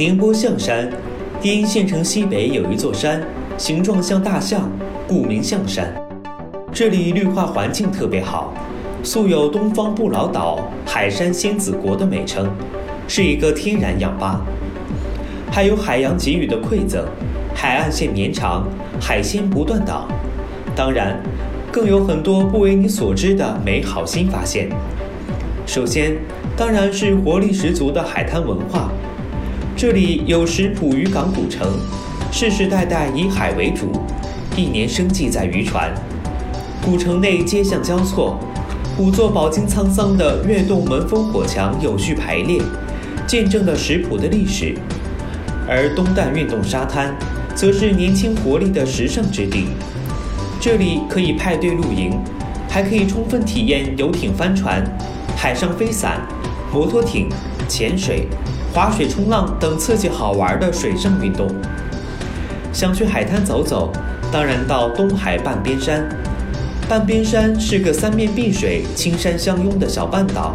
[0.00, 0.90] 宁波象山，
[1.42, 3.20] 因县城西北有一座山，
[3.58, 4.70] 形状像大象，
[5.06, 5.92] 故名象山。
[6.72, 8.54] 这里绿化环境特别好，
[9.02, 12.50] 素有“东方不老岛”“海山仙子国”的美称，
[13.06, 14.40] 是一个天然氧吧。
[15.52, 17.04] 还有海洋给予的馈赠，
[17.54, 18.66] 海岸线绵长，
[18.98, 20.08] 海鲜不断档。
[20.74, 21.22] 当然，
[21.72, 24.68] 更有很多不为你所知的美好新发现。
[25.66, 26.16] 首先，
[26.56, 28.90] 当然是活力十足的海滩文化。
[29.76, 31.78] 这里有石浦渔港古城，
[32.32, 33.92] 世世代代以海为主，
[34.56, 35.92] 一年生计在渔船。
[36.84, 38.38] 古城内街巷交错，
[38.98, 42.60] 五座饱经沧桑的月洞门烽火墙有序排列，
[43.28, 44.74] 见证了石浦的历史。
[45.68, 47.14] 而东旦运动沙滩，
[47.54, 49.68] 则是年轻活力的时尚之地。
[50.60, 52.20] 这里可以派对露营，
[52.68, 54.84] 还可以充分体验游艇、帆船、
[55.34, 56.20] 海上飞伞、
[56.70, 57.30] 摩托艇、
[57.66, 58.28] 潜水。
[58.72, 61.48] 滑水、冲浪等刺激好玩的水上运动。
[62.72, 63.90] 想去海滩走走，
[64.30, 66.08] 当然到东海半边山。
[66.88, 70.54] 半边山是个三面碧水、青山相拥的小半岛，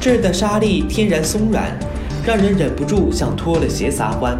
[0.00, 1.76] 这儿的沙砾天然松软，
[2.24, 4.38] 让人忍不住想脱了鞋撒欢。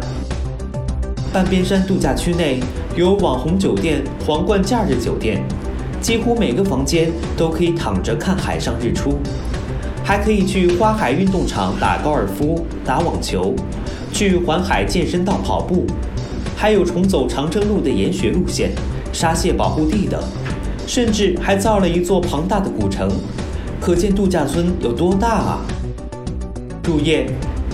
[1.31, 2.59] 半边山度假区内
[2.95, 5.43] 有网红酒店“皇冠假日酒店”，
[5.99, 9.17] 几乎每个房间都可以躺着看海上日出。
[10.03, 13.55] 还可以去花海运动场打高尔夫、打网球，
[14.13, 15.85] 去环海健身道跑步，
[16.55, 18.71] 还有重走长征路的研学路线、
[19.11, 20.21] 沙蟹保护地等，
[20.85, 23.09] 甚至还造了一座庞大的古城，
[23.81, 25.65] 可见度假村有多大啊！
[26.83, 27.25] 入夜，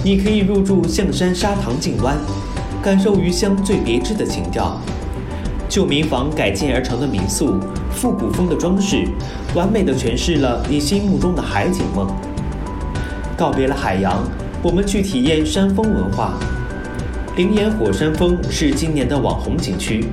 [0.01, 2.15] 你可以入住象山沙塘景湾，
[2.81, 4.75] 感受余乡最别致的情调。
[5.69, 7.59] 旧民房改建而成的民宿，
[7.91, 9.07] 复古风的装饰，
[9.53, 12.07] 完美的诠释了你心目中的海景梦。
[13.37, 14.17] 告别了海洋，
[14.63, 16.33] 我们去体验山峰文化。
[17.37, 20.03] 灵岩火山峰是今年的网红景区，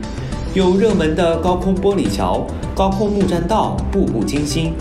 [0.55, 4.73] 有热门的高空玻璃桥、高空木栈道，步步惊心；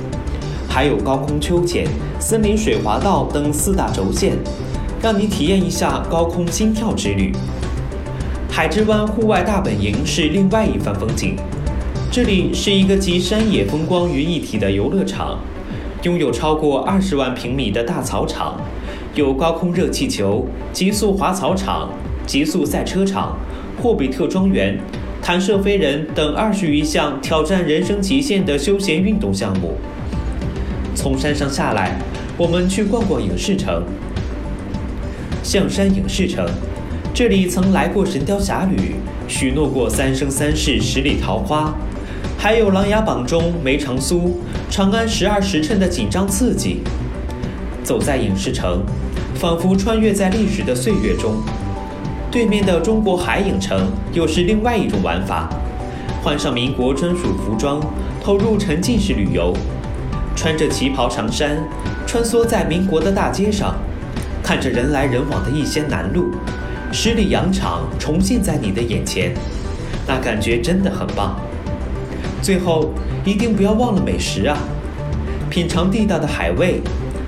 [0.67, 1.87] 还有高空秋千、
[2.19, 4.37] 森林水滑道等四大轴线，
[5.01, 7.33] 让你体验一下高空心跳之旅。
[8.49, 11.35] 海之湾户外大本营是另外一番风景，
[12.11, 15.39] 这里是一个集山野风光于一体的游乐场，
[16.01, 18.59] 拥有超过二十万平米的大草场，
[19.13, 21.91] 有高空热气球、极速滑草场、
[22.25, 23.37] 极速赛车场、
[23.79, 24.79] 霍比特庄园、
[25.21, 29.75] 弹射飞人等二十余项挑战人生极限的休闲运动项目。
[30.95, 31.99] 从山上下来，
[32.37, 33.83] 我们去逛逛影视城，
[35.43, 36.43] 象山影视城。
[37.17, 38.75] 这里曾来过《神雕侠侣》，
[39.27, 41.73] 许诺过三生三世十里桃花，
[42.37, 44.39] 还有《琅琊榜》中梅长苏、
[44.69, 46.83] 长安十二时辰的紧张刺激。
[47.83, 48.83] 走在影视城，
[49.33, 51.41] 仿佛穿越在历史的岁月中。
[52.29, 55.49] 对面的中国海影城又是另外一种玩法，
[56.21, 57.81] 换上民国专属服装，
[58.23, 59.57] 投入沉浸式旅游，
[60.35, 61.57] 穿着旗袍长衫，
[62.05, 63.73] 穿梭在民国的大街上，
[64.43, 66.29] 看着人来人往的逸仙南路。
[66.99, 69.31] 十里洋场重现在你的眼前，
[70.07, 71.39] 那感觉真的很棒。
[72.41, 72.89] 最后
[73.23, 74.57] 一定不要忘了美食啊！
[75.47, 76.81] 品尝地道的海味，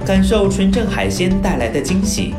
[0.04, 2.34] 感受纯正海鲜带来的惊喜。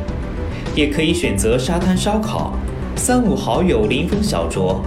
[0.75, 2.51] 也可以选择沙滩烧烤，
[2.97, 4.81] 三五好友临风小酌。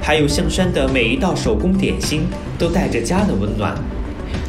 [0.00, 2.22] 还有象山的每一道手工点心
[2.58, 3.74] 都带着家的温暖，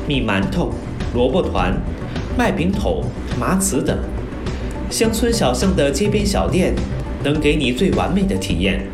[0.07, 0.71] 米馒头、
[1.13, 1.77] 萝卜团、
[2.37, 3.03] 麦饼筒、
[3.37, 3.97] 麻糍等，
[4.89, 6.73] 乡村小巷的街边小店。
[7.23, 8.85] 能给你最完美的体验。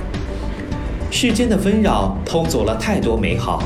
[1.11, 3.61] 世间的纷扰偷走了太多美好，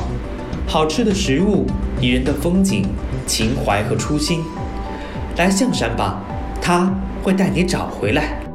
[0.66, 1.66] 好吃的食物、
[2.00, 2.84] 宜人的风景、
[3.26, 4.42] 情怀和初心。
[5.36, 6.22] 来象山吧，
[6.60, 6.92] 它
[7.22, 8.47] 会带你找回来。